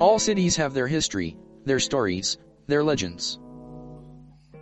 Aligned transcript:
All 0.00 0.18
cities 0.18 0.56
have 0.56 0.72
their 0.72 0.86
history, 0.86 1.36
their 1.66 1.78
stories, 1.78 2.38
their 2.66 2.82
legends. 2.82 3.38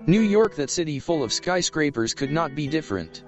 New 0.05 0.21
York, 0.21 0.57
that 0.57 0.69
city 0.69 0.99
full 0.99 1.23
of 1.23 1.33
skyscrapers, 1.33 2.13
could 2.13 2.33
not 2.33 2.57
be 2.57 2.67
different. 2.67 3.23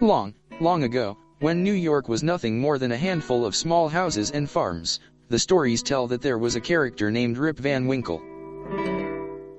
Long, 0.00 0.34
long 0.60 0.84
ago, 0.84 1.18
when 1.40 1.64
New 1.64 1.72
York 1.72 2.08
was 2.08 2.22
nothing 2.22 2.60
more 2.60 2.78
than 2.78 2.92
a 2.92 2.96
handful 2.96 3.44
of 3.44 3.56
small 3.56 3.88
houses 3.88 4.30
and 4.30 4.48
farms, 4.48 5.00
the 5.28 5.38
stories 5.40 5.82
tell 5.82 6.06
that 6.06 6.22
there 6.22 6.38
was 6.38 6.54
a 6.54 6.60
character 6.60 7.10
named 7.10 7.38
Rip 7.38 7.58
Van 7.58 7.88
Winkle. 7.88 8.22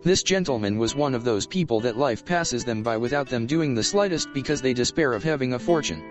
This 0.03 0.23
gentleman 0.23 0.77
was 0.77 0.95
one 0.95 1.13
of 1.13 1.25
those 1.25 1.45
people 1.45 1.81
that 1.81 1.97
life 1.97 2.23
passes 2.23 2.63
them 2.63 2.81
by 2.81 2.95
without 2.95 3.27
them 3.27 3.45
doing 3.45 3.75
the 3.75 3.83
slightest 3.83 4.29
because 4.33 4.61
they 4.61 4.73
despair 4.73 5.11
of 5.11 5.25
having 5.25 5.51
a 5.51 5.59
fortune. 5.59 6.01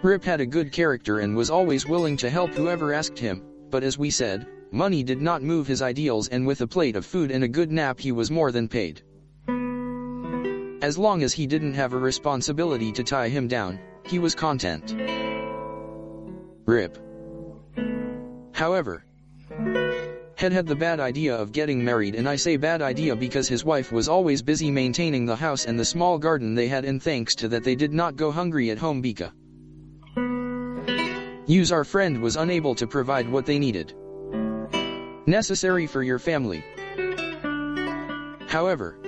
Rip 0.00 0.22
had 0.22 0.40
a 0.40 0.46
good 0.46 0.70
character 0.70 1.18
and 1.18 1.36
was 1.36 1.50
always 1.50 1.84
willing 1.84 2.16
to 2.18 2.30
help 2.30 2.52
whoever 2.52 2.92
asked 2.92 3.18
him, 3.18 3.42
but 3.68 3.82
as 3.82 3.98
we 3.98 4.10
said, 4.10 4.46
money 4.70 5.02
did 5.02 5.20
not 5.20 5.42
move 5.42 5.66
his 5.66 5.82
ideals 5.82 6.28
and 6.28 6.46
with 6.46 6.60
a 6.60 6.68
plate 6.68 6.94
of 6.94 7.04
food 7.04 7.32
and 7.32 7.42
a 7.42 7.48
good 7.48 7.72
nap 7.72 7.98
he 7.98 8.12
was 8.12 8.30
more 8.30 8.52
than 8.52 8.68
paid. 8.68 9.02
As 10.82 10.96
long 10.96 11.24
as 11.24 11.32
he 11.32 11.48
didn't 11.48 11.74
have 11.74 11.94
a 11.94 11.98
responsibility 11.98 12.92
to 12.92 13.02
tie 13.02 13.28
him 13.28 13.48
down, 13.48 13.80
he 14.06 14.20
was 14.20 14.36
content. 14.36 14.94
Rip. 16.64 16.96
However, 18.52 19.04
had 20.36 20.52
had 20.52 20.68
the 20.68 20.76
bad 20.76 21.00
idea 21.00 21.34
of 21.34 21.50
getting 21.50 21.84
married 21.84 22.14
and 22.14 22.28
I 22.28 22.36
say 22.36 22.56
bad 22.56 22.82
idea 22.82 23.16
because 23.16 23.48
his 23.48 23.64
wife 23.64 23.90
was 23.90 24.08
always 24.08 24.42
busy 24.42 24.70
maintaining 24.70 25.26
the 25.26 25.34
house 25.34 25.64
and 25.64 25.76
the 25.76 25.84
small 25.84 26.18
garden 26.18 26.54
they 26.54 26.68
had 26.68 26.84
and 26.84 27.02
thanks 27.02 27.34
to 27.34 27.48
that 27.48 27.64
they 27.64 27.74
did 27.74 27.92
not 27.92 28.14
go 28.14 28.30
hungry 28.30 28.70
at 28.70 28.78
home 28.78 29.02
Bika. 29.02 29.32
Use 31.48 31.72
our 31.72 31.82
friend 31.82 32.20
was 32.20 32.36
unable 32.36 32.74
to 32.74 32.86
provide 32.86 33.26
what 33.26 33.46
they 33.46 33.58
needed. 33.58 33.94
Necessary 35.24 35.86
for 35.86 36.02
your 36.02 36.18
family. 36.18 36.62
However, 38.48 38.98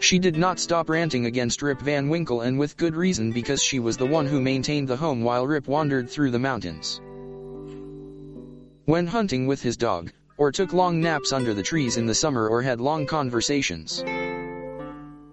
she 0.00 0.18
did 0.18 0.36
not 0.36 0.58
stop 0.58 0.90
ranting 0.90 1.24
against 1.24 1.62
Rip 1.62 1.80
Van 1.80 2.10
Winkle 2.10 2.42
and 2.42 2.58
with 2.58 2.76
good 2.76 2.94
reason 2.94 3.32
because 3.32 3.62
she 3.62 3.78
was 3.78 3.96
the 3.96 4.04
one 4.04 4.26
who 4.26 4.38
maintained 4.38 4.86
the 4.86 4.98
home 4.98 5.22
while 5.22 5.46
Rip 5.46 5.66
wandered 5.66 6.10
through 6.10 6.30
the 6.30 6.38
mountains. 6.38 7.00
When 8.84 9.06
hunting 9.06 9.46
with 9.46 9.62
his 9.62 9.78
dog, 9.78 10.12
or 10.36 10.52
took 10.52 10.74
long 10.74 11.00
naps 11.00 11.32
under 11.32 11.54
the 11.54 11.62
trees 11.62 11.96
in 11.96 12.04
the 12.04 12.14
summer 12.14 12.50
or 12.50 12.60
had 12.60 12.82
long 12.82 13.06
conversations. 13.06 14.00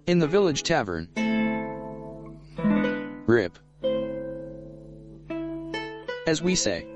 In 0.07 0.19
the 0.19 0.27
village 0.27 0.63
tavern. 0.63 1.09
Rip. 3.27 3.59
As 6.31 6.41
we 6.41 6.55
say. 6.55 6.87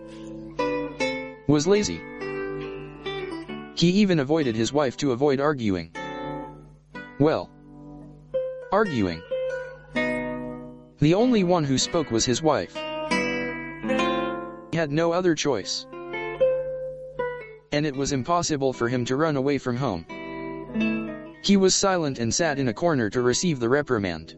Was 1.47 1.67
lazy. 1.67 1.99
He 3.75 3.89
even 3.89 4.19
avoided 4.19 4.55
his 4.55 4.71
wife 4.71 4.95
to 4.95 5.11
avoid 5.11 5.41
arguing. 5.41 5.91
Well. 7.19 7.49
Arguing. 8.71 9.21
The 9.93 11.13
only 11.13 11.43
one 11.43 11.65
who 11.65 11.77
spoke 11.77 12.11
was 12.11 12.23
his 12.23 12.41
wife. 12.41 12.73
He 14.71 14.77
had 14.77 14.93
no 14.93 15.11
other 15.11 15.35
choice. 15.35 15.85
And 17.73 17.85
it 17.85 17.93
was 17.93 18.13
impossible 18.13 18.71
for 18.71 18.87
him 18.87 19.03
to 19.03 19.17
run 19.17 19.35
away 19.35 19.57
from 19.57 19.75
home. 19.75 20.05
He 21.43 21.57
was 21.57 21.75
silent 21.75 22.19
and 22.19 22.33
sat 22.33 22.57
in 22.57 22.69
a 22.69 22.73
corner 22.73 23.09
to 23.09 23.21
receive 23.21 23.59
the 23.59 23.67
reprimand. 23.67 24.35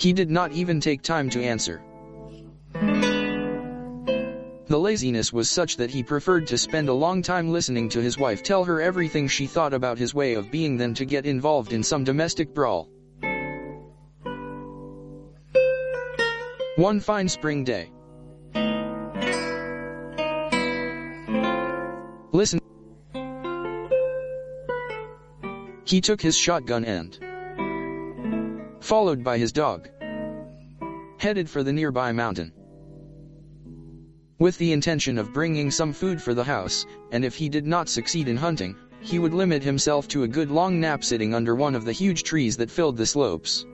He 0.00 0.14
did 0.14 0.30
not 0.30 0.52
even 0.52 0.80
take 0.80 1.02
time 1.02 1.28
to 1.28 1.42
answer. 1.42 1.82
The 4.66 4.78
laziness 4.78 5.30
was 5.30 5.50
such 5.50 5.76
that 5.76 5.90
he 5.90 6.02
preferred 6.02 6.46
to 6.46 6.56
spend 6.56 6.88
a 6.88 6.94
long 6.94 7.20
time 7.20 7.52
listening 7.52 7.90
to 7.90 8.00
his 8.00 8.16
wife 8.16 8.42
tell 8.42 8.64
her 8.64 8.80
everything 8.80 9.28
she 9.28 9.46
thought 9.46 9.74
about 9.74 9.98
his 9.98 10.14
way 10.14 10.32
of 10.34 10.50
being 10.50 10.78
than 10.78 10.94
to 10.94 11.04
get 11.04 11.26
involved 11.26 11.74
in 11.74 11.82
some 11.82 12.02
domestic 12.02 12.54
brawl. 12.54 12.88
One 16.76 17.00
fine 17.00 17.28
spring 17.28 17.64
day. 17.64 17.92
Listen. 22.32 22.58
He 25.84 26.00
took 26.00 26.22
his 26.22 26.38
shotgun 26.38 26.86
and, 26.86 27.18
followed 28.90 29.22
by 29.22 29.38
his 29.38 29.52
dog, 29.52 29.88
headed 31.18 31.48
for 31.48 31.62
the 31.62 31.72
nearby 31.72 32.10
mountain 32.10 32.52
with 34.40 34.58
the 34.58 34.72
intention 34.72 35.16
of 35.16 35.32
bringing 35.32 35.70
some 35.70 35.92
food 35.92 36.20
for 36.20 36.34
the 36.34 36.42
house, 36.42 36.84
and 37.12 37.24
if 37.24 37.36
he 37.36 37.48
did 37.48 37.68
not 37.68 37.88
succeed 37.88 38.26
in 38.26 38.36
hunting, 38.36 38.74
he 39.00 39.20
would 39.20 39.32
limit 39.32 39.62
himself 39.62 40.08
to 40.08 40.24
a 40.24 40.28
good 40.28 40.50
long 40.50 40.80
nap 40.80 41.04
sitting 41.04 41.32
under 41.32 41.54
one 41.54 41.76
of 41.76 41.84
the 41.84 41.92
huge 41.92 42.24
trees 42.24 42.56
that 42.56 42.68
filled 42.68 42.96
the 42.96 43.06
slopes. 43.06 43.64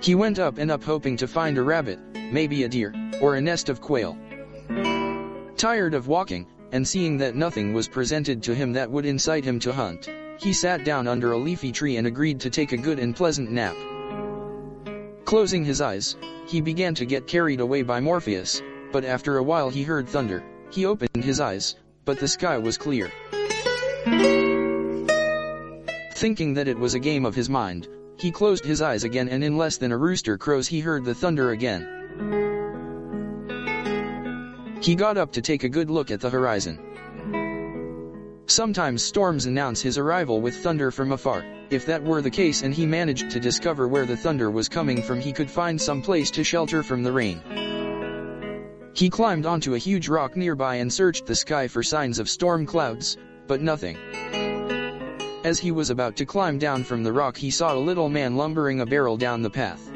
He 0.00 0.14
went 0.14 0.38
up 0.38 0.56
and 0.56 0.70
up 0.70 0.82
hoping 0.82 1.18
to 1.18 1.28
find 1.28 1.58
a 1.58 1.62
rabbit, 1.62 1.98
maybe 2.32 2.62
a 2.62 2.68
deer, 2.68 2.94
or 3.20 3.34
a 3.34 3.42
nest 3.42 3.68
of 3.68 3.82
quail. 3.82 4.16
Tired 5.58 5.92
of 5.92 6.08
walking, 6.08 6.46
and 6.72 6.88
seeing 6.88 7.18
that 7.18 7.36
nothing 7.36 7.74
was 7.74 7.88
presented 7.88 8.42
to 8.44 8.54
him 8.54 8.72
that 8.72 8.90
would 8.90 9.04
incite 9.04 9.44
him 9.44 9.58
to 9.58 9.72
hunt, 9.74 10.08
he 10.38 10.52
sat 10.52 10.84
down 10.84 11.08
under 11.08 11.32
a 11.32 11.38
leafy 11.38 11.72
tree 11.72 11.96
and 11.96 12.06
agreed 12.06 12.40
to 12.40 12.50
take 12.50 12.72
a 12.72 12.76
good 12.76 12.98
and 12.98 13.16
pleasant 13.16 13.50
nap. 13.50 13.76
Closing 15.24 15.64
his 15.64 15.80
eyes, 15.80 16.16
he 16.46 16.60
began 16.60 16.94
to 16.94 17.04
get 17.04 17.26
carried 17.26 17.60
away 17.60 17.82
by 17.82 18.00
Morpheus, 18.00 18.62
but 18.92 19.04
after 19.04 19.38
a 19.38 19.42
while 19.42 19.68
he 19.68 19.82
heard 19.82 20.08
thunder. 20.08 20.42
He 20.70 20.84
opened 20.84 21.24
his 21.24 21.40
eyes, 21.40 21.76
but 22.04 22.18
the 22.18 22.28
sky 22.28 22.58
was 22.58 22.78
clear. 22.78 23.10
Thinking 26.14 26.54
that 26.54 26.68
it 26.68 26.78
was 26.78 26.94
a 26.94 26.98
game 26.98 27.26
of 27.26 27.34
his 27.34 27.48
mind, 27.48 27.88
he 28.18 28.30
closed 28.30 28.64
his 28.64 28.82
eyes 28.82 29.04
again 29.04 29.28
and 29.28 29.44
in 29.44 29.56
less 29.56 29.76
than 29.76 29.92
a 29.92 29.96
rooster 29.96 30.38
crows 30.38 30.66
he 30.66 30.80
heard 30.80 31.04
the 31.04 31.14
thunder 31.14 31.50
again. 31.50 31.86
He 34.80 34.94
got 34.94 35.16
up 35.16 35.32
to 35.32 35.42
take 35.42 35.64
a 35.64 35.68
good 35.68 35.90
look 35.90 36.10
at 36.10 36.20
the 36.20 36.30
horizon. 36.30 36.78
Sometimes 38.48 39.02
storms 39.02 39.46
announce 39.46 39.82
his 39.82 39.98
arrival 39.98 40.40
with 40.40 40.54
thunder 40.56 40.92
from 40.92 41.10
afar. 41.10 41.44
If 41.68 41.84
that 41.86 42.02
were 42.02 42.22
the 42.22 42.30
case 42.30 42.62
and 42.62 42.72
he 42.72 42.86
managed 42.86 43.28
to 43.30 43.40
discover 43.40 43.88
where 43.88 44.06
the 44.06 44.16
thunder 44.16 44.52
was 44.52 44.68
coming 44.68 45.02
from 45.02 45.20
he 45.20 45.32
could 45.32 45.50
find 45.50 45.80
some 45.80 46.00
place 46.00 46.30
to 46.30 46.44
shelter 46.44 46.84
from 46.84 47.02
the 47.02 47.10
rain. 47.10 47.40
He 48.94 49.10
climbed 49.10 49.46
onto 49.46 49.74
a 49.74 49.78
huge 49.78 50.08
rock 50.08 50.36
nearby 50.36 50.76
and 50.76 50.92
searched 50.92 51.26
the 51.26 51.34
sky 51.34 51.66
for 51.66 51.82
signs 51.82 52.20
of 52.20 52.30
storm 52.30 52.66
clouds, 52.66 53.16
but 53.48 53.60
nothing. 53.60 53.96
As 55.44 55.58
he 55.58 55.72
was 55.72 55.90
about 55.90 56.14
to 56.16 56.24
climb 56.24 56.58
down 56.58 56.84
from 56.84 57.02
the 57.02 57.12
rock 57.12 57.36
he 57.36 57.50
saw 57.50 57.74
a 57.74 57.78
little 57.78 58.08
man 58.08 58.36
lumbering 58.36 58.80
a 58.80 58.86
barrel 58.86 59.16
down 59.16 59.42
the 59.42 59.50
path. 59.50 59.90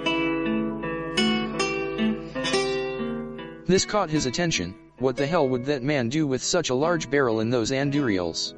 This 3.66 3.84
caught 3.84 4.10
his 4.10 4.26
attention, 4.26 4.74
what 5.00 5.16
the 5.16 5.26
hell 5.26 5.48
would 5.48 5.64
that 5.64 5.82
man 5.82 6.08
do 6.08 6.26
with 6.26 6.42
such 6.42 6.70
a 6.70 6.74
large 6.74 7.10
barrel 7.10 7.40
in 7.40 7.48
those 7.50 7.70
andurials? 7.70 8.54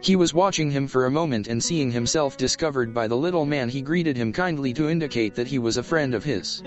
He 0.00 0.16
was 0.16 0.32
watching 0.32 0.70
him 0.70 0.86
for 0.86 1.06
a 1.06 1.10
moment 1.10 1.48
and 1.48 1.62
seeing 1.62 1.90
himself 1.90 2.36
discovered 2.36 2.94
by 2.94 3.08
the 3.08 3.16
little 3.16 3.44
man 3.44 3.68
he 3.68 3.82
greeted 3.82 4.16
him 4.16 4.32
kindly 4.32 4.72
to 4.74 4.88
indicate 4.88 5.34
that 5.34 5.48
he 5.48 5.58
was 5.58 5.78
a 5.78 5.82
friend 5.82 6.14
of 6.14 6.22
his. 6.22 6.62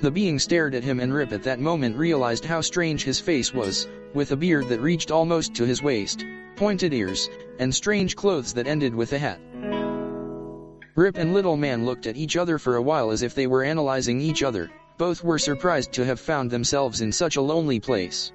The 0.00 0.10
being 0.12 0.38
stared 0.38 0.74
at 0.74 0.84
him 0.84 1.00
and 1.00 1.14
Rip 1.14 1.32
at 1.32 1.42
that 1.44 1.60
moment 1.60 1.96
realized 1.96 2.44
how 2.44 2.60
strange 2.60 3.04
his 3.04 3.18
face 3.18 3.54
was, 3.54 3.88
with 4.14 4.32
a 4.32 4.36
beard 4.36 4.68
that 4.68 4.80
reached 4.80 5.10
almost 5.10 5.54
to 5.54 5.64
his 5.64 5.82
waist, 5.82 6.24
pointed 6.56 6.92
ears, 6.92 7.30
and 7.58 7.74
strange 7.74 8.16
clothes 8.16 8.52
that 8.54 8.66
ended 8.66 8.94
with 8.94 9.12
a 9.12 9.18
hat. 9.18 9.40
Rip 10.94 11.16
and 11.16 11.32
Little 11.32 11.56
Man 11.56 11.86
looked 11.86 12.06
at 12.06 12.16
each 12.16 12.36
other 12.36 12.58
for 12.58 12.76
a 12.76 12.82
while 12.82 13.10
as 13.10 13.22
if 13.22 13.34
they 13.34 13.46
were 13.46 13.62
analyzing 13.62 14.20
each 14.20 14.42
other, 14.42 14.70
both 14.98 15.24
were 15.24 15.38
surprised 15.38 15.92
to 15.92 16.04
have 16.04 16.20
found 16.20 16.50
themselves 16.50 17.00
in 17.00 17.12
such 17.12 17.36
a 17.36 17.40
lonely 17.40 17.80
place. 17.80 18.32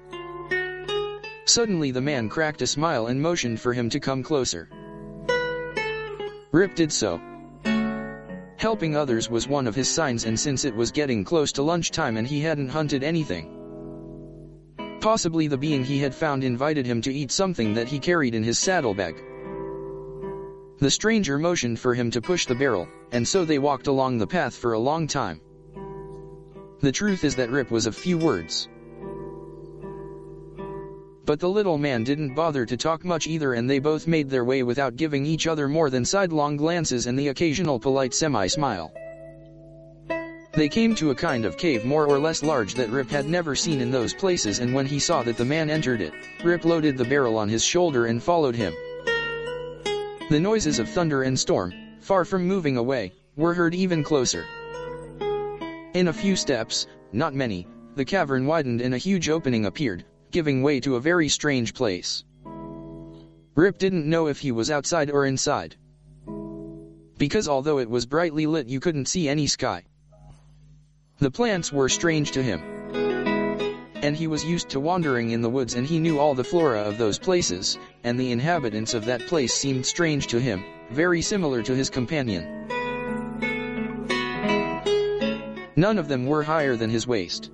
Suddenly 1.44 1.90
the 1.90 2.00
man 2.00 2.28
cracked 2.28 2.62
a 2.62 2.66
smile 2.66 3.08
and 3.08 3.20
motioned 3.20 3.60
for 3.60 3.72
him 3.72 3.90
to 3.90 4.00
come 4.00 4.22
closer. 4.22 4.68
Rip 6.52 6.74
did 6.74 6.90
so. 6.90 7.20
Helping 8.56 8.96
others 8.96 9.28
was 9.28 9.46
one 9.46 9.66
of 9.66 9.74
his 9.74 9.88
signs 9.88 10.24
and 10.24 10.40
since 10.40 10.64
it 10.64 10.74
was 10.74 10.90
getting 10.90 11.22
close 11.22 11.52
to 11.52 11.62
lunchtime 11.62 12.16
and 12.16 12.26
he 12.26 12.40
hadn't 12.40 12.70
hunted 12.70 13.04
anything, 13.04 13.50
possibly 15.00 15.46
the 15.46 15.58
being 15.58 15.84
he 15.84 15.98
had 15.98 16.14
found 16.14 16.42
invited 16.42 16.86
him 16.86 17.02
to 17.02 17.12
eat 17.12 17.30
something 17.30 17.74
that 17.74 17.86
he 17.86 17.98
carried 17.98 18.34
in 18.34 18.42
his 18.42 18.58
saddlebag. 18.58 19.14
The 20.78 20.90
stranger 20.90 21.38
motioned 21.38 21.78
for 21.78 21.92
him 21.92 22.10
to 22.10 22.22
push 22.22 22.46
the 22.46 22.54
barrel, 22.54 22.88
and 23.12 23.28
so 23.28 23.44
they 23.44 23.58
walked 23.58 23.86
along 23.86 24.16
the 24.16 24.26
path 24.26 24.54
for 24.54 24.72
a 24.72 24.78
long 24.78 25.06
time. 25.06 25.42
The 26.84 26.92
truth 26.92 27.24
is 27.24 27.34
that 27.36 27.48
Rip 27.48 27.70
was 27.70 27.86
of 27.86 27.96
few 27.96 28.18
words. 28.18 28.68
But 31.24 31.40
the 31.40 31.48
little 31.48 31.78
man 31.78 32.04
didn't 32.04 32.34
bother 32.34 32.66
to 32.66 32.76
talk 32.76 33.06
much 33.06 33.26
either 33.26 33.54
and 33.54 33.70
they 33.70 33.78
both 33.78 34.06
made 34.06 34.28
their 34.28 34.44
way 34.44 34.62
without 34.62 34.96
giving 34.96 35.24
each 35.24 35.46
other 35.46 35.66
more 35.66 35.88
than 35.88 36.04
sidelong 36.04 36.58
glances 36.58 37.06
and 37.06 37.18
the 37.18 37.28
occasional 37.28 37.80
polite 37.80 38.12
semi-smile. 38.12 38.92
They 40.52 40.68
came 40.68 40.94
to 40.96 41.10
a 41.10 41.14
kind 41.14 41.46
of 41.46 41.56
cave 41.56 41.86
more 41.86 42.04
or 42.04 42.18
less 42.18 42.42
large 42.42 42.74
that 42.74 42.90
Rip 42.90 43.08
had 43.08 43.30
never 43.30 43.56
seen 43.56 43.80
in 43.80 43.90
those 43.90 44.12
places 44.12 44.58
and 44.58 44.74
when 44.74 44.84
he 44.84 44.98
saw 44.98 45.22
that 45.22 45.38
the 45.38 45.44
man 45.46 45.70
entered 45.70 46.02
it, 46.02 46.12
Rip 46.44 46.66
loaded 46.66 46.98
the 46.98 47.06
barrel 47.06 47.38
on 47.38 47.48
his 47.48 47.64
shoulder 47.64 48.04
and 48.04 48.22
followed 48.22 48.56
him. 48.56 48.74
The 50.28 50.38
noises 50.38 50.78
of 50.78 50.90
thunder 50.90 51.22
and 51.22 51.40
storm, 51.40 51.72
far 52.00 52.26
from 52.26 52.46
moving 52.46 52.76
away, 52.76 53.14
were 53.36 53.54
heard 53.54 53.74
even 53.74 54.04
closer. 54.04 54.44
In 55.94 56.08
a 56.08 56.12
few 56.12 56.34
steps, 56.34 56.88
not 57.12 57.34
many, 57.34 57.68
the 57.94 58.04
cavern 58.04 58.46
widened 58.46 58.80
and 58.80 58.94
a 58.94 58.98
huge 58.98 59.28
opening 59.28 59.66
appeared, 59.66 60.04
giving 60.32 60.60
way 60.60 60.80
to 60.80 60.96
a 60.96 61.00
very 61.00 61.28
strange 61.28 61.72
place. 61.72 62.24
Rip 63.54 63.78
didn't 63.78 64.04
know 64.04 64.26
if 64.26 64.40
he 64.40 64.50
was 64.50 64.72
outside 64.72 65.08
or 65.08 65.24
inside. 65.24 65.76
Because 67.16 67.46
although 67.46 67.78
it 67.78 67.88
was 67.88 68.06
brightly 68.06 68.44
lit 68.44 68.66
you 68.66 68.80
couldn't 68.80 69.06
see 69.06 69.28
any 69.28 69.46
sky. 69.46 69.84
The 71.20 71.30
plants 71.30 71.72
were 71.72 71.88
strange 71.88 72.32
to 72.32 72.42
him. 72.42 72.60
And 74.02 74.16
he 74.16 74.26
was 74.26 74.44
used 74.44 74.70
to 74.70 74.80
wandering 74.80 75.30
in 75.30 75.42
the 75.42 75.48
woods 75.48 75.74
and 75.74 75.86
he 75.86 76.00
knew 76.00 76.18
all 76.18 76.34
the 76.34 76.42
flora 76.42 76.80
of 76.80 76.98
those 76.98 77.20
places, 77.20 77.78
and 78.02 78.18
the 78.18 78.32
inhabitants 78.32 78.94
of 78.94 79.04
that 79.04 79.28
place 79.28 79.54
seemed 79.54 79.86
strange 79.86 80.26
to 80.26 80.40
him, 80.40 80.64
very 80.90 81.22
similar 81.22 81.62
to 81.62 81.76
his 81.76 81.88
companion. 81.88 82.66
None 85.76 85.98
of 85.98 86.08
them 86.08 86.26
were 86.26 86.42
higher 86.42 86.76
than 86.76 86.90
his 86.90 87.06
waist. 87.06 87.50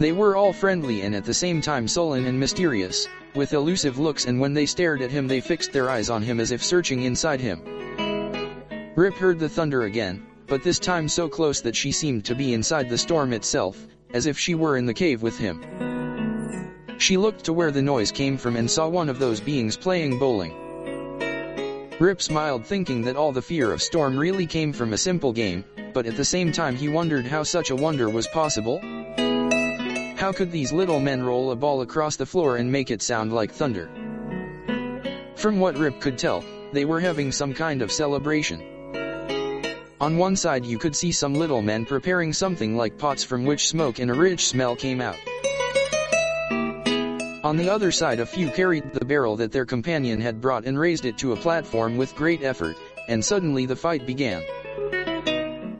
They 0.00 0.12
were 0.12 0.34
all 0.34 0.52
friendly 0.52 1.02
and 1.02 1.14
at 1.14 1.24
the 1.24 1.34
same 1.34 1.60
time 1.60 1.86
sullen 1.86 2.24
and 2.24 2.40
mysterious, 2.40 3.06
with 3.34 3.52
elusive 3.52 3.98
looks 3.98 4.24
and 4.24 4.40
when 4.40 4.54
they 4.54 4.66
stared 4.66 5.02
at 5.02 5.10
him 5.10 5.28
they 5.28 5.40
fixed 5.40 5.72
their 5.72 5.90
eyes 5.90 6.08
on 6.10 6.22
him 6.22 6.40
as 6.40 6.50
if 6.50 6.64
searching 6.64 7.02
inside 7.02 7.40
him. 7.40 7.60
Rip 8.96 9.14
heard 9.14 9.38
the 9.38 9.48
thunder 9.48 9.82
again, 9.82 10.26
but 10.46 10.62
this 10.62 10.78
time 10.78 11.06
so 11.06 11.28
close 11.28 11.60
that 11.60 11.76
she 11.76 11.92
seemed 11.92 12.24
to 12.24 12.34
be 12.34 12.54
inside 12.54 12.88
the 12.88 12.98
storm 12.98 13.32
itself, 13.32 13.86
as 14.12 14.26
if 14.26 14.38
she 14.38 14.54
were 14.54 14.76
in 14.76 14.86
the 14.86 14.94
cave 14.94 15.22
with 15.22 15.38
him. 15.38 15.60
She 16.98 17.16
looked 17.16 17.44
to 17.44 17.52
where 17.52 17.70
the 17.70 17.82
noise 17.82 18.10
came 18.10 18.36
from 18.36 18.56
and 18.56 18.70
saw 18.70 18.88
one 18.88 19.08
of 19.08 19.18
those 19.18 19.40
beings 19.40 19.76
playing 19.76 20.18
bowling. 20.18 20.69
Rip 22.00 22.22
smiled 22.22 22.64
thinking 22.64 23.02
that 23.02 23.16
all 23.16 23.30
the 23.30 23.42
fear 23.42 23.72
of 23.72 23.82
storm 23.82 24.16
really 24.16 24.46
came 24.46 24.72
from 24.72 24.94
a 24.94 24.96
simple 24.96 25.34
game, 25.34 25.62
but 25.92 26.06
at 26.06 26.16
the 26.16 26.24
same 26.24 26.50
time 26.50 26.74
he 26.74 26.88
wondered 26.88 27.26
how 27.26 27.42
such 27.42 27.68
a 27.68 27.76
wonder 27.76 28.08
was 28.08 28.26
possible. 28.28 28.80
How 30.16 30.32
could 30.32 30.50
these 30.50 30.72
little 30.72 30.98
men 30.98 31.22
roll 31.22 31.50
a 31.50 31.56
ball 31.56 31.82
across 31.82 32.16
the 32.16 32.24
floor 32.24 32.56
and 32.56 32.72
make 32.72 32.90
it 32.90 33.02
sound 33.02 33.34
like 33.34 33.52
thunder? 33.52 33.90
From 35.36 35.60
what 35.60 35.76
Rip 35.76 36.00
could 36.00 36.16
tell, 36.16 36.42
they 36.72 36.86
were 36.86 37.00
having 37.00 37.30
some 37.30 37.52
kind 37.52 37.82
of 37.82 37.92
celebration. 37.92 38.62
On 40.00 40.16
one 40.16 40.36
side 40.36 40.64
you 40.64 40.78
could 40.78 40.96
see 40.96 41.12
some 41.12 41.34
little 41.34 41.60
men 41.60 41.84
preparing 41.84 42.32
something 42.32 42.78
like 42.78 42.96
pots 42.96 43.22
from 43.22 43.44
which 43.44 43.68
smoke 43.68 43.98
and 43.98 44.10
a 44.10 44.14
rich 44.14 44.46
smell 44.46 44.74
came 44.74 45.02
out. 45.02 45.18
On 47.42 47.56
the 47.56 47.70
other 47.70 47.90
side 47.90 48.20
a 48.20 48.26
few 48.26 48.50
carried 48.50 48.92
the 48.92 49.04
barrel 49.04 49.34
that 49.36 49.50
their 49.50 49.64
companion 49.64 50.20
had 50.20 50.42
brought 50.42 50.66
and 50.66 50.78
raised 50.78 51.06
it 51.06 51.16
to 51.18 51.32
a 51.32 51.36
platform 51.36 51.96
with 51.96 52.14
great 52.14 52.42
effort, 52.42 52.76
and 53.08 53.24
suddenly 53.24 53.64
the 53.64 53.74
fight 53.74 54.06
began. 54.06 54.42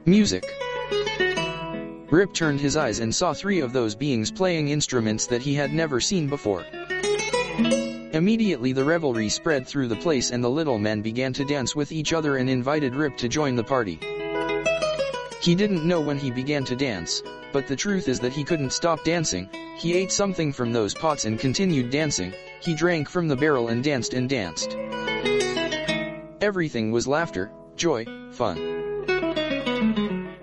Music. 0.07 0.43
Rip 2.11 2.33
turned 2.33 2.61
his 2.61 2.79
eyes 2.79 3.01
and 3.01 3.15
saw 3.15 3.35
three 3.35 3.61
of 3.61 3.75
those 3.75 3.95
beings 3.95 4.31
playing 4.31 4.71
instruments 4.71 5.27
that 5.27 5.43
he 5.43 5.55
had 5.55 5.75
never 5.75 6.01
seen 6.01 6.29
before. 6.29 6.65
Immediately 8.13 8.73
the 8.73 8.85
revelry 8.85 9.29
spread 9.29 9.69
through 9.69 9.89
the 9.89 9.97
place 9.97 10.31
and 10.31 10.43
the 10.43 10.49
little 10.49 10.79
men 10.79 11.03
began 11.03 11.35
to 11.35 11.45
dance 11.45 11.77
with 11.77 11.93
each 11.93 12.15
other 12.15 12.39
and 12.39 12.49
invited 12.49 12.95
Rip 12.95 13.19
to 13.19 13.29
join 13.29 13.55
the 13.55 13.63
party. 13.63 14.01
He 15.41 15.55
didn't 15.55 15.89
know 15.89 16.03
when 16.03 16.19
he 16.19 16.31
began 16.31 16.65
to 16.65 16.77
dance, 16.77 17.23
but 17.51 17.67
the 17.67 17.75
truth 17.75 18.09
is 18.09 18.21
that 18.21 18.35
he 18.35 18.45
couldn't 18.45 18.75
stop 18.75 19.03
dancing, 19.05 19.49
he 19.79 19.95
ate 19.95 20.13
something 20.13 20.53
from 20.53 20.71
those 20.71 20.93
pots 20.93 21.25
and 21.25 21.41
continued 21.41 21.91
dancing, 21.91 22.35
he 22.61 22.75
drank 22.75 23.09
from 23.09 23.27
the 23.27 23.37
barrel 23.37 23.69
and 23.69 23.83
danced 23.83 24.13
and 24.13 24.29
danced. 24.29 24.77
Everything 26.43 26.93
was 26.93 27.09
laughter, 27.09 27.51
joy, 27.75 28.05
fun. 28.33 28.59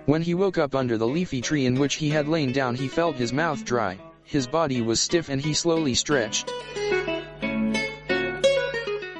When 0.06 0.20
he 0.20 0.34
woke 0.34 0.58
up 0.58 0.74
under 0.74 0.98
the 0.98 1.06
leafy 1.06 1.40
tree 1.40 1.66
in 1.66 1.78
which 1.78 1.94
he 1.94 2.08
had 2.08 2.26
lain 2.26 2.52
down 2.52 2.74
he 2.74 2.88
felt 2.88 3.14
his 3.14 3.32
mouth 3.32 3.64
dry, 3.64 4.00
his 4.24 4.48
body 4.48 4.80
was 4.80 5.00
stiff 5.00 5.28
and 5.28 5.40
he 5.40 5.54
slowly 5.54 5.94
stretched. 5.94 6.50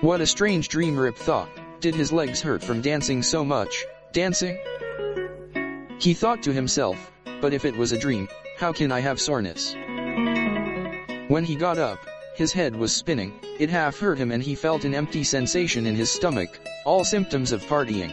What 0.00 0.20
a 0.20 0.26
strange 0.26 0.68
dream 0.68 0.98
Rip 0.98 1.16
thought, 1.16 1.48
did 1.78 1.94
his 1.94 2.10
legs 2.10 2.40
hurt 2.40 2.64
from 2.64 2.80
dancing 2.80 3.22
so 3.22 3.44
much, 3.44 3.84
dancing? 4.12 4.58
He 6.00 6.14
thought 6.14 6.44
to 6.44 6.52
himself, 6.52 7.10
but 7.40 7.52
if 7.52 7.64
it 7.64 7.76
was 7.76 7.90
a 7.90 7.98
dream, 7.98 8.28
how 8.56 8.72
can 8.72 8.92
I 8.92 9.00
have 9.00 9.20
soreness? 9.20 9.74
When 11.26 11.42
he 11.44 11.56
got 11.56 11.76
up, 11.76 11.98
his 12.36 12.52
head 12.52 12.76
was 12.76 12.94
spinning, 12.94 13.32
it 13.58 13.68
half 13.68 13.98
hurt 13.98 14.16
him 14.16 14.30
and 14.30 14.40
he 14.40 14.54
felt 14.54 14.84
an 14.84 14.94
empty 14.94 15.24
sensation 15.24 15.86
in 15.86 15.96
his 15.96 16.08
stomach, 16.08 16.60
all 16.84 17.02
symptoms 17.02 17.50
of 17.50 17.64
partying. 17.66 18.12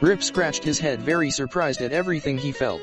Rip 0.00 0.22
scratched 0.22 0.62
his 0.62 0.78
head 0.78 1.02
very 1.02 1.30
surprised 1.30 1.82
at 1.82 1.92
everything 1.92 2.38
he 2.38 2.52
felt. 2.52 2.82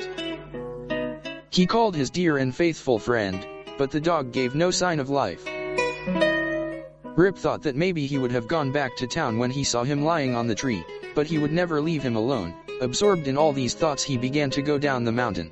He 1.49 1.65
called 1.65 1.95
his 1.95 2.09
dear 2.09 2.37
and 2.37 2.53
faithful 2.53 2.99
friend, 2.99 3.47
but 3.77 3.89
the 3.89 4.01
dog 4.01 4.33
gave 4.33 4.53
no 4.53 4.69
sign 4.69 4.99
of 4.99 5.09
life. 5.09 5.45
Rip 7.15 7.37
thought 7.37 7.63
that 7.63 7.77
maybe 7.77 8.05
he 8.05 8.17
would 8.17 8.31
have 8.31 8.49
gone 8.49 8.73
back 8.73 8.97
to 8.97 9.07
town 9.07 9.37
when 9.37 9.51
he 9.51 9.63
saw 9.63 9.85
him 9.85 10.03
lying 10.03 10.35
on 10.35 10.47
the 10.47 10.55
tree, 10.55 10.83
but 11.15 11.27
he 11.27 11.37
would 11.37 11.53
never 11.53 11.79
leave 11.81 12.03
him 12.03 12.17
alone. 12.17 12.53
Absorbed 12.81 13.27
in 13.27 13.37
all 13.37 13.51
these 13.51 13.73
thoughts 13.73 14.03
he 14.03 14.17
began 14.17 14.49
to 14.51 14.61
go 14.61 14.77
down 14.77 15.03
the 15.03 15.11
mountain. 15.11 15.51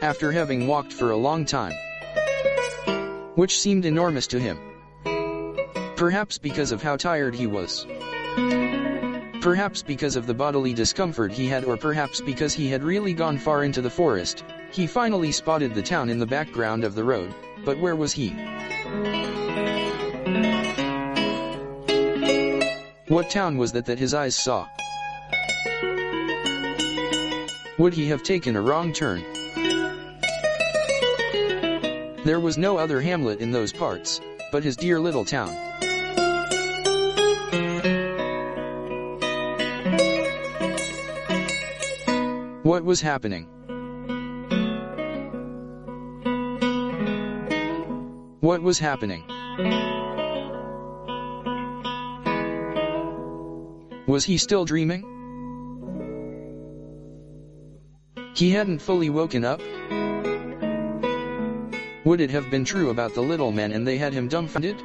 After 0.00 0.30
having 0.30 0.68
walked 0.68 0.92
for 0.92 1.10
a 1.10 1.16
long 1.16 1.44
time, 1.44 1.74
which 3.34 3.58
seemed 3.58 3.84
enormous 3.84 4.28
to 4.28 4.38
him. 4.38 4.58
Perhaps 5.96 6.38
because 6.38 6.70
of 6.70 6.82
how 6.82 6.96
tired 6.96 7.34
he 7.34 7.48
was. 7.48 7.84
Perhaps 9.40 9.82
because 9.82 10.14
of 10.14 10.28
the 10.28 10.34
bodily 10.34 10.72
discomfort 10.72 11.32
he 11.32 11.48
had 11.48 11.64
or 11.64 11.76
perhaps 11.76 12.20
because 12.20 12.54
he 12.54 12.68
had 12.68 12.84
really 12.84 13.12
gone 13.12 13.36
far 13.36 13.64
into 13.64 13.82
the 13.82 13.90
forest, 13.90 14.44
he 14.70 14.86
finally 14.86 15.32
spotted 15.32 15.74
the 15.74 15.82
town 15.82 16.08
in 16.08 16.20
the 16.20 16.26
background 16.26 16.84
of 16.84 16.94
the 16.94 17.02
road, 17.02 17.34
but 17.64 17.76
where 17.78 17.96
was 17.96 18.12
he? 18.12 18.28
What 23.08 23.30
town 23.30 23.58
was 23.58 23.72
that 23.72 23.86
that 23.86 23.98
his 23.98 24.14
eyes 24.14 24.36
saw? 24.36 24.68
Would 27.78 27.94
he 27.94 28.06
have 28.08 28.22
taken 28.22 28.54
a 28.54 28.60
wrong 28.60 28.92
turn? 28.92 29.24
There 32.24 32.38
was 32.38 32.56
no 32.56 32.76
other 32.78 33.00
hamlet 33.00 33.40
in 33.40 33.50
those 33.50 33.72
parts, 33.72 34.20
but 34.52 34.62
his 34.62 34.76
dear 34.76 35.00
little 35.00 35.24
town. 35.24 35.52
What 42.62 42.84
was 42.84 43.00
happening? 43.00 43.48
What 48.40 48.62
was 48.62 48.78
happening? 48.78 49.24
Was 54.06 54.24
he 54.24 54.38
still 54.38 54.64
dreaming? 54.64 55.11
He 58.34 58.50
hadn't 58.50 58.80
fully 58.80 59.10
woken 59.10 59.44
up? 59.44 59.60
Would 62.04 62.20
it 62.20 62.30
have 62.30 62.50
been 62.50 62.64
true 62.64 62.90
about 62.90 63.14
the 63.14 63.20
little 63.20 63.52
men 63.52 63.72
and 63.72 63.86
they 63.86 63.98
had 63.98 64.12
him 64.12 64.26
dumbfounded? 64.26 64.76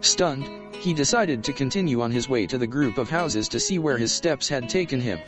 Stunned, 0.00 0.50
he 0.74 0.92
decided 0.92 1.44
to 1.44 1.52
continue 1.52 2.00
on 2.00 2.10
his 2.10 2.28
way 2.28 2.46
to 2.46 2.58
the 2.58 2.66
group 2.66 2.98
of 2.98 3.08
houses 3.08 3.48
to 3.48 3.60
see 3.60 3.78
where 3.78 3.96
his 3.96 4.12
steps 4.12 4.48
had 4.48 4.68
taken 4.68 5.00
him. 5.00 5.18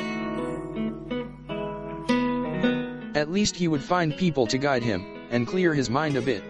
At 3.14 3.30
least 3.30 3.54
he 3.54 3.68
would 3.68 3.82
find 3.82 4.16
people 4.16 4.46
to 4.48 4.58
guide 4.58 4.82
him, 4.82 5.06
and 5.30 5.46
clear 5.46 5.72
his 5.72 5.88
mind 5.88 6.16
a 6.16 6.22
bit. 6.22 6.42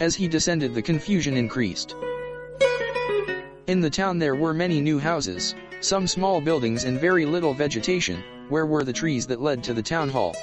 As 0.00 0.16
he 0.16 0.26
descended 0.26 0.74
the 0.74 0.82
confusion 0.82 1.36
increased. 1.36 1.94
In 3.66 3.80
the 3.80 3.90
town 3.90 4.18
there 4.18 4.34
were 4.34 4.52
many 4.52 4.80
new 4.80 4.98
houses, 4.98 5.54
some 5.80 6.06
small 6.06 6.40
buildings 6.40 6.84
and 6.84 6.98
very 6.98 7.24
little 7.24 7.54
vegetation, 7.54 8.22
where 8.48 8.66
were 8.66 8.82
the 8.82 8.92
trees 8.92 9.26
that 9.26 9.40
led 9.40 9.62
to 9.64 9.74
the 9.74 9.82
town 9.82 10.08
hall? 10.08 10.34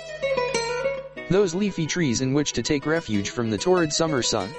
Those 1.29 1.53
leafy 1.53 1.85
trees 1.85 2.21
in 2.21 2.33
which 2.33 2.53
to 2.53 2.63
take 2.63 2.85
refuge 2.85 3.31
from 3.31 3.49
the 3.49 3.57
torrid 3.57 3.91
summer 3.91 4.21
sun? 4.21 4.49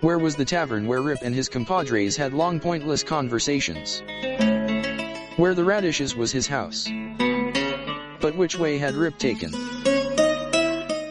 Where 0.00 0.18
was 0.18 0.36
the 0.36 0.44
tavern 0.44 0.86
where 0.86 1.02
Rip 1.02 1.18
and 1.22 1.34
his 1.34 1.48
compadres 1.48 2.16
had 2.16 2.32
long 2.32 2.60
pointless 2.60 3.02
conversations? 3.02 4.02
Where 5.36 5.54
the 5.54 5.64
radishes 5.64 6.16
was 6.16 6.32
his 6.32 6.46
house. 6.46 6.88
But 8.20 8.36
which 8.36 8.56
way 8.56 8.78
had 8.78 8.94
Rip 8.94 9.18
taken? 9.18 9.52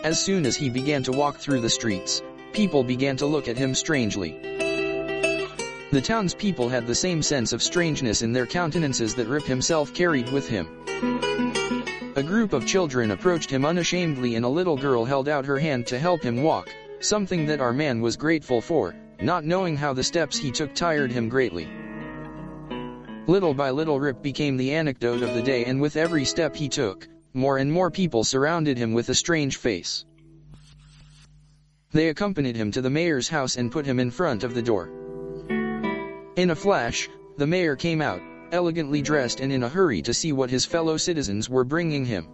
As 0.03 0.23
soon 0.23 0.45
as 0.45 0.55
he 0.55 0.69
began 0.69 1.03
to 1.03 1.11
walk 1.11 1.37
through 1.37 1.61
the 1.61 1.69
streets, 1.69 2.23
people 2.53 2.83
began 2.83 3.17
to 3.17 3.25
look 3.25 3.47
at 3.47 3.57
him 3.57 3.75
strangely. 3.75 4.56
The 5.89 6.01
townspeople 6.01 6.67
had 6.67 6.85
the 6.85 6.93
same 6.93 7.21
sense 7.21 7.53
of 7.53 7.63
strangeness 7.63 8.21
in 8.21 8.33
their 8.33 8.45
countenances 8.45 9.15
that 9.15 9.27
Rip 9.27 9.45
himself 9.45 9.93
carried 9.93 10.29
with 10.33 10.45
him. 10.49 10.67
A 12.17 12.23
group 12.23 12.51
of 12.51 12.65
children 12.65 13.11
approached 13.11 13.49
him 13.49 13.63
unashamedly 13.63 14.35
and 14.35 14.43
a 14.43 14.49
little 14.49 14.75
girl 14.75 15.05
held 15.05 15.29
out 15.29 15.45
her 15.45 15.57
hand 15.57 15.87
to 15.87 15.97
help 15.97 16.21
him 16.21 16.43
walk, 16.43 16.75
something 16.99 17.45
that 17.45 17.61
our 17.61 17.71
man 17.71 18.01
was 18.01 18.17
grateful 18.17 18.59
for, 18.59 18.95
not 19.21 19.45
knowing 19.45 19.77
how 19.77 19.93
the 19.93 20.03
steps 20.03 20.37
he 20.37 20.51
took 20.51 20.75
tired 20.75 21.09
him 21.09 21.29
greatly. 21.29 21.69
Little 23.27 23.53
by 23.53 23.69
little 23.69 23.97
Rip 23.97 24.21
became 24.21 24.57
the 24.57 24.73
anecdote 24.73 25.21
of 25.21 25.35
the 25.35 25.41
day 25.41 25.63
and 25.63 25.79
with 25.79 25.95
every 25.95 26.25
step 26.25 26.53
he 26.53 26.67
took, 26.67 27.07
more 27.33 27.59
and 27.59 27.71
more 27.71 27.91
people 27.91 28.25
surrounded 28.25 28.77
him 28.77 28.91
with 28.91 29.07
a 29.07 29.15
strange 29.15 29.55
face. 29.55 30.03
They 31.93 32.09
accompanied 32.09 32.57
him 32.57 32.71
to 32.71 32.81
the 32.81 32.89
mayor's 32.89 33.29
house 33.29 33.55
and 33.55 33.71
put 33.71 33.85
him 33.85 34.01
in 34.01 34.11
front 34.11 34.43
of 34.43 34.53
the 34.53 34.61
door. 34.61 35.06
In 36.37 36.51
a 36.51 36.55
flash, 36.55 37.09
the 37.37 37.47
mayor 37.47 37.75
came 37.75 37.99
out, 37.99 38.21
elegantly 38.51 39.01
dressed 39.01 39.39
and 39.39 39.51
in 39.51 39.63
a 39.63 39.69
hurry 39.69 40.03
to 40.03 40.13
see 40.13 40.31
what 40.31 40.51
his 40.51 40.65
fellow 40.65 40.95
citizens 40.95 41.49
were 41.49 41.63
bringing 41.63 42.05
him. 42.05 42.27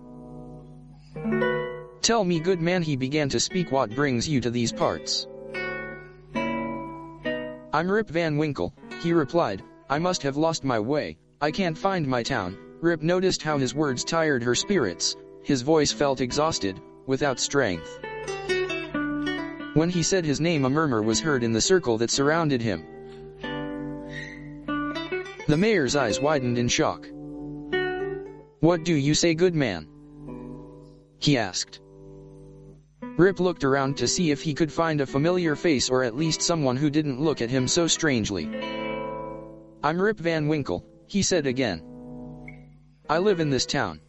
Tell 2.01 2.25
me 2.25 2.41
good 2.41 2.61
man 2.61 2.81
he 2.81 2.97
began 2.97 3.29
to 3.29 3.39
speak 3.39 3.71
what 3.71 3.95
brings 3.95 4.27
you 4.27 4.41
to 4.41 4.51
these 4.51 4.73
parts. 4.73 5.25
I'm 6.35 7.89
Rip 7.89 8.09
Van 8.09 8.37
Winkle, 8.37 8.73
he 9.01 9.13
replied, 9.13 9.63
I 9.89 9.99
must 9.99 10.21
have 10.23 10.35
lost 10.35 10.65
my 10.65 10.81
way, 10.81 11.17
I 11.39 11.49
can't 11.49 11.77
find 11.77 12.05
my 12.05 12.23
town, 12.23 12.57
Rip 12.81 13.01
noticed 13.01 13.41
how 13.41 13.57
his 13.57 13.73
words 13.73 14.03
tired 14.03 14.43
her 14.43 14.53
spirits, 14.53 15.15
his 15.43 15.61
voice 15.61 15.93
felt 15.93 16.19
exhausted, 16.19 16.81
without 17.07 17.39
strength. 17.39 17.99
When 19.75 19.89
he 19.89 20.03
said 20.03 20.25
his 20.25 20.41
name 20.41 20.65
a 20.65 20.69
murmur 20.69 21.01
was 21.01 21.21
heard 21.21 21.41
in 21.41 21.53
the 21.53 21.61
circle 21.61 21.97
that 21.99 22.11
surrounded 22.11 22.61
him. 22.61 22.83
The 25.45 25.57
mayor's 25.57 25.97
eyes 25.97 26.21
widened 26.21 26.57
in 26.57 26.69
shock. 26.69 27.05
What 28.61 28.85
do 28.85 28.93
you 28.93 29.13
say 29.13 29.33
good 29.33 29.53
man? 29.53 29.89
He 31.19 31.37
asked. 31.37 31.81
Rip 33.17 33.41
looked 33.41 33.65
around 33.65 33.97
to 33.97 34.07
see 34.07 34.31
if 34.31 34.41
he 34.41 34.53
could 34.53 34.71
find 34.71 35.01
a 35.01 35.05
familiar 35.05 35.57
face 35.57 35.89
or 35.89 36.03
at 36.03 36.15
least 36.15 36.41
someone 36.41 36.77
who 36.77 36.89
didn't 36.89 37.21
look 37.21 37.41
at 37.41 37.49
him 37.49 37.67
so 37.67 37.87
strangely. 37.87 38.49
I'm 39.83 40.01
Rip 40.01 40.17
Van 40.17 40.47
Winkle, 40.47 40.85
he 41.07 41.21
said 41.21 41.45
again. 41.45 41.83
I 43.09 43.17
live 43.17 43.41
in 43.41 43.49
this 43.49 43.65
town. 43.65 43.99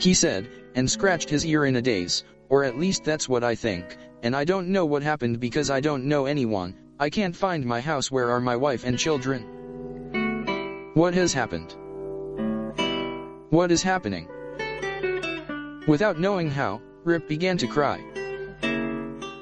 He 0.00 0.12
said, 0.12 0.48
and 0.74 0.90
scratched 0.90 1.30
his 1.30 1.46
ear 1.46 1.66
in 1.66 1.76
a 1.76 1.82
daze, 1.82 2.24
or 2.48 2.64
at 2.64 2.78
least 2.78 3.04
that's 3.04 3.28
what 3.28 3.44
I 3.44 3.54
think, 3.54 3.96
and 4.24 4.34
I 4.34 4.44
don't 4.44 4.68
know 4.68 4.84
what 4.84 5.04
happened 5.04 5.38
because 5.38 5.70
I 5.70 5.78
don't 5.78 6.04
know 6.04 6.26
anyone, 6.26 6.74
I 6.98 7.10
can't 7.10 7.36
find 7.36 7.64
my 7.64 7.80
house 7.80 8.10
where 8.10 8.28
are 8.30 8.40
my 8.40 8.56
wife 8.56 8.84
and 8.84 8.98
children? 8.98 9.63
What 10.94 11.12
has 11.14 11.32
happened? 11.32 11.74
What 13.50 13.72
is 13.72 13.82
happening? 13.82 14.28
Without 15.88 16.20
knowing 16.20 16.48
how, 16.48 16.80
Rip 17.02 17.26
began 17.26 17.58
to 17.58 17.66
cry. 17.66 18.00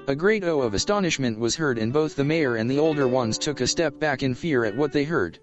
A 0.08 0.16
great 0.16 0.44
O 0.44 0.62
of 0.62 0.72
astonishment 0.72 1.38
was 1.38 1.54
heard 1.54 1.76
and 1.76 1.92
both 1.92 2.16
the 2.16 2.24
mayor 2.24 2.56
and 2.56 2.70
the 2.70 2.78
older 2.78 3.06
ones 3.06 3.36
took 3.36 3.60
a 3.60 3.66
step 3.66 4.00
back 4.00 4.22
in 4.22 4.34
fear 4.34 4.64
at 4.64 4.74
what 4.74 4.92
they 4.92 5.04
heard. 5.04 5.40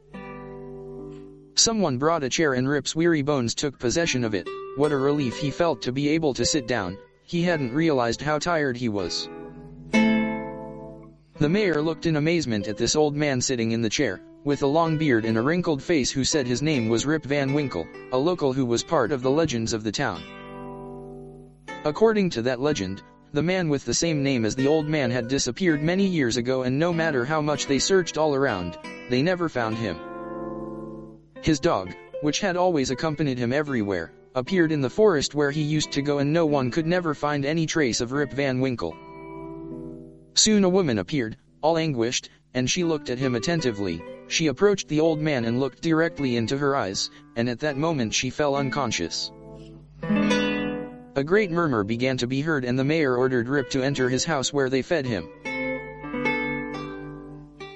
Someone 1.54 2.00
brought 2.00 2.24
a 2.24 2.30
chair 2.30 2.56
and 2.56 2.68
Rip's 2.68 2.96
weary 2.96 3.22
bones 3.22 3.54
took 3.54 3.78
possession 3.78 4.24
of 4.24 4.34
it. 4.34 4.50
What 4.78 4.92
a 4.92 4.98
relief 4.98 5.38
he 5.38 5.52
felt 5.52 5.80
to 5.84 5.92
be 5.92 6.10
able 6.10 6.34
to 6.34 6.44
sit 6.44 6.68
down, 6.68 6.98
he 7.24 7.44
hadn't 7.44 7.72
realized 7.72 8.20
how 8.20 8.40
tired 8.40 8.78
he 8.78 8.90
was. 8.90 9.30
The 9.92 11.50
mayor 11.50 11.84
looked 11.84 12.08
in 12.08 12.16
amazement 12.16 12.68
at 12.68 12.78
this 12.78 12.96
old 12.96 13.16
man 13.16 13.40
sitting 13.42 13.74
in 13.74 13.84
the 13.84 13.90
chair, 13.90 14.22
with 14.46 14.62
a 14.62 14.68
long 14.68 14.98
beard 14.98 15.26
and 15.26 15.38
a 15.38 15.42
wrinkled 15.42 15.84
face 15.84 16.10
who 16.10 16.24
said 16.24 16.48
his 16.48 16.62
name 16.62 16.88
was 16.88 17.06
Rip 17.06 17.24
Van 17.26 17.54
Winkle, 17.54 17.88
a 18.14 18.18
local 18.18 18.54
who 18.54 18.66
was 18.66 18.84
part 18.84 19.12
of 19.12 19.22
the 19.22 19.30
legends 19.30 19.74
of 19.74 19.84
the 19.84 19.92
town. 19.92 20.24
According 21.84 22.30
to 22.32 22.42
that 22.44 22.62
legend, 22.62 23.04
the 23.34 23.44
man 23.44 23.70
with 23.70 23.86
the 23.86 23.94
same 23.94 24.24
name 24.24 24.46
as 24.46 24.56
the 24.56 24.68
old 24.68 24.88
man 24.88 25.12
had 25.12 25.28
disappeared 25.28 25.84
many 25.84 26.06
years 26.06 26.38
ago 26.38 26.64
and 26.64 26.80
no 26.80 26.92
matter 26.94 27.26
how 27.26 27.42
much 27.42 27.68
they 27.68 27.80
searched 27.80 28.18
all 28.18 28.34
around, 28.34 28.78
they 29.10 29.22
never 29.22 29.50
found 29.50 29.78
him. 29.78 29.98
His 31.42 31.60
dog, 31.60 31.94
which 32.22 32.40
had 32.40 32.58
always 32.58 32.92
accompanied 32.92 33.38
him 33.38 33.54
everywhere, 33.54 34.12
appeared 34.36 34.72
in 34.72 34.82
the 34.82 34.90
forest 34.90 35.36
where 35.36 35.52
he 35.52 35.62
used 35.62 35.92
to 35.92 36.02
go 36.02 36.20
and 36.20 36.32
no 36.32 36.46
one 36.46 36.72
could 36.72 36.88
never 36.88 37.14
find 37.14 37.46
any 37.46 37.66
trace 37.66 38.02
of 38.02 38.12
Rip 38.12 38.32
Van 38.32 38.60
Winkle. 38.60 38.96
Soon 40.34 40.64
a 40.64 40.70
woman 40.70 41.00
appeared, 41.00 41.38
all 41.62 41.78
anguished, 41.78 42.30
and 42.54 42.70
she 42.70 42.84
looked 42.84 43.10
at 43.10 43.20
him 43.20 43.36
attentively, 43.36 44.02
she 44.30 44.48
approached 44.48 44.88
the 44.88 45.00
old 45.00 45.20
man 45.20 45.44
and 45.46 45.60
looked 45.60 45.82
directly 45.82 46.38
into 46.38 46.58
her 46.58 46.76
eyes, 46.76 47.10
and 47.36 47.50
at 47.50 47.60
that 47.60 47.78
moment 47.78 48.14
she 48.14 48.30
fell 48.30 48.56
unconscious. 48.56 49.32
A 50.02 51.24
great 51.24 51.52
murmur 51.52 51.84
began 51.84 52.16
to 52.18 52.28
be 52.28 52.42
heard 52.42 52.64
and 52.64 52.80
the 52.80 52.84
mayor 52.84 53.18
ordered 53.18 53.50
Rip 53.50 53.70
to 53.72 53.84
enter 53.84 54.08
his 54.08 54.24
house 54.24 54.54
where 54.54 54.70
they 54.70 54.82
fed 54.82 55.06
him. 55.06 55.28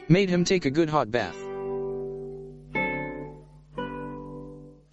Made 0.08 0.30
him 0.30 0.46
take 0.46 0.66
a 0.66 0.72
good 0.72 0.90
hot 0.90 1.12
bath. 1.12 1.36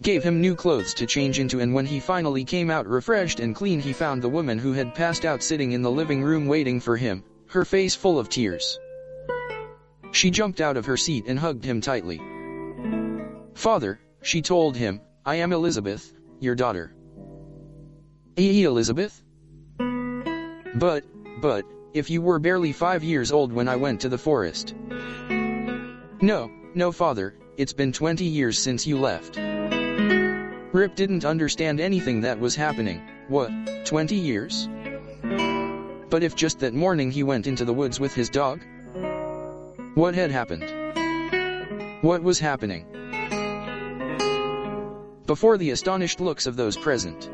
gave 0.01 0.23
him 0.23 0.41
new 0.41 0.55
clothes 0.55 0.95
to 0.95 1.05
change 1.05 1.37
into 1.37 1.59
and 1.59 1.73
when 1.73 1.85
he 1.85 1.99
finally 1.99 2.43
came 2.43 2.71
out 2.71 2.87
refreshed 2.87 3.39
and 3.39 3.55
clean 3.55 3.79
he 3.79 3.93
found 3.93 4.21
the 4.21 4.29
woman 4.29 4.57
who 4.57 4.73
had 4.73 4.95
passed 4.95 5.25
out 5.25 5.43
sitting 5.43 5.73
in 5.73 5.83
the 5.83 5.91
living 5.91 6.23
room 6.23 6.47
waiting 6.47 6.79
for 6.79 6.97
him, 6.97 7.23
her 7.47 7.63
face 7.63 7.93
full 7.93 8.17
of 8.17 8.27
tears. 8.27 8.79
She 10.11 10.29
jumped 10.29 10.61
out 10.61 10.77
of 10.77 10.85
her 10.85 10.97
seat 10.97 11.25
and 11.27 11.39
hugged 11.39 11.63
him 11.63 11.81
tightly. 11.81 12.19
Father, 13.53 13.99
she 14.21 14.41
told 14.41 14.75
him, 14.75 15.01
I 15.25 15.35
am 15.35 15.53
Elizabeth, 15.53 16.13
your 16.39 16.55
daughter. 16.55 16.95
Ee 18.37 18.63
Elizabeth? 18.63 19.23
But, 20.75 21.03
but, 21.41 21.65
if 21.93 22.09
you 22.09 22.21
were 22.21 22.39
barely 22.39 22.71
five 22.71 23.03
years 23.03 23.31
old 23.31 23.51
when 23.51 23.67
I 23.67 23.75
went 23.75 24.01
to 24.01 24.09
the 24.09 24.17
forest. 24.17 24.73
No, 26.21 26.51
no 26.75 26.91
father, 26.91 27.35
it's 27.57 27.73
been 27.73 27.91
20 27.91 28.23
years 28.23 28.57
since 28.57 28.87
you 28.87 28.97
left. 28.97 29.37
Rip 30.73 30.95
didn't 30.95 31.25
understand 31.25 31.79
anything 31.79 32.21
that 32.21 32.39
was 32.39 32.55
happening. 32.55 33.01
What, 33.27 33.51
20 33.85 34.15
years? 34.15 34.69
But 36.09 36.23
if 36.23 36.35
just 36.35 36.59
that 36.59 36.73
morning 36.73 37.11
he 37.11 37.23
went 37.23 37.47
into 37.47 37.65
the 37.65 37.73
woods 37.73 37.99
with 37.99 38.13
his 38.13 38.29
dog? 38.29 38.61
What 39.93 40.15
had 40.15 40.31
happened? 40.31 40.63
What 42.01 42.23
was 42.23 42.39
happening? 42.39 42.85
Before 45.25 45.57
the 45.57 45.71
astonished 45.71 46.21
looks 46.21 46.45
of 46.45 46.55
those 46.55 46.77
present. 46.77 47.29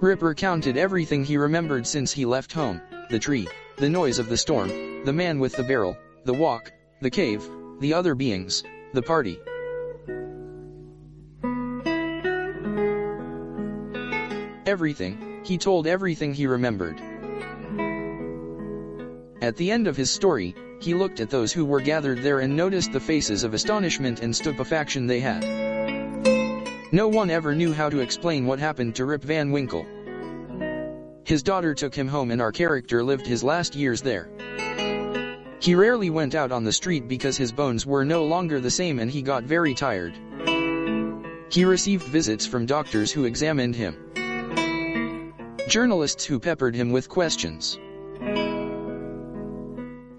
Rip 0.00 0.22
recounted 0.22 0.76
everything 0.76 1.24
he 1.24 1.36
remembered 1.36 1.84
since 1.84 2.12
he 2.12 2.24
left 2.24 2.52
home, 2.52 2.80
the 3.10 3.18
tree, 3.18 3.48
the 3.76 3.88
noise 3.88 4.20
of 4.20 4.28
the 4.28 4.36
storm, 4.36 5.04
the 5.04 5.12
man 5.12 5.40
with 5.40 5.56
the 5.56 5.64
barrel, 5.64 5.96
the 6.26 6.32
walk, 6.32 6.72
the 7.00 7.10
cave, 7.10 7.42
the 7.80 7.92
other 7.92 8.14
beings, 8.14 8.62
the 8.94 9.02
party. 9.02 9.40
Everything, 14.64 15.40
he 15.44 15.58
told 15.58 15.88
everything 15.88 16.32
he 16.32 16.46
remembered. 16.46 17.00
At 19.42 19.56
the 19.56 19.72
end 19.72 19.88
of 19.88 19.96
his 19.96 20.08
story, 20.08 20.54
he 20.78 20.94
looked 20.94 21.18
at 21.18 21.28
those 21.28 21.52
who 21.52 21.64
were 21.64 21.80
gathered 21.80 22.22
there 22.22 22.38
and 22.38 22.56
noticed 22.56 22.92
the 22.92 23.00
faces 23.00 23.42
of 23.42 23.54
astonishment 23.54 24.20
and 24.20 24.34
stupefaction 24.34 25.08
they 25.08 25.18
had. 25.18 25.42
No 26.92 27.08
one 27.08 27.28
ever 27.28 27.52
knew 27.52 27.72
how 27.72 27.90
to 27.90 27.98
explain 27.98 28.46
what 28.46 28.60
happened 28.60 28.94
to 28.94 29.04
Rip 29.04 29.24
Van 29.24 29.50
Winkle. 29.50 29.84
His 31.24 31.42
daughter 31.42 31.74
took 31.74 31.92
him 31.92 32.06
home 32.06 32.30
and 32.30 32.40
our 32.40 32.52
character 32.52 33.02
lived 33.02 33.26
his 33.26 33.42
last 33.42 33.74
years 33.74 34.00
there. 34.00 34.30
He 35.58 35.74
rarely 35.74 36.08
went 36.08 36.36
out 36.36 36.52
on 36.52 36.62
the 36.62 36.72
street 36.72 37.08
because 37.08 37.36
his 37.36 37.50
bones 37.50 37.84
were 37.84 38.04
no 38.04 38.24
longer 38.24 38.60
the 38.60 38.70
same 38.70 39.00
and 39.00 39.10
he 39.10 39.22
got 39.22 39.42
very 39.42 39.74
tired. 39.74 40.14
He 41.48 41.64
received 41.64 42.04
visits 42.04 42.46
from 42.46 42.64
doctors 42.64 43.10
who 43.10 43.24
examined 43.24 43.74
him 43.74 43.96
journalists 45.68 46.24
who 46.24 46.38
peppered 46.38 46.74
him 46.74 46.92
with 46.92 47.08
questions, 47.08 47.78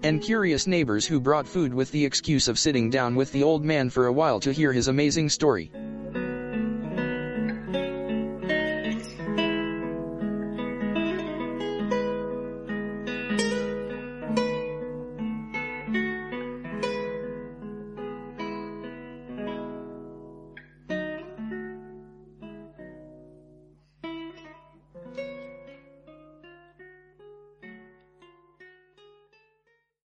and 0.04 0.20
curious 0.20 0.66
neighbors 0.66 1.06
who 1.06 1.18
brought 1.18 1.48
food 1.48 1.72
with 1.72 1.90
the 1.90 2.04
excuse 2.04 2.46
of 2.46 2.58
sitting 2.58 2.90
down 2.90 3.14
with 3.14 3.32
the 3.32 3.42
old 3.42 3.64
man 3.64 3.88
for 3.88 4.06
a 4.06 4.12
while 4.12 4.38
to 4.38 4.52
hear 4.52 4.70
his 4.70 4.88
amazing 4.88 5.30
story. 5.30 5.72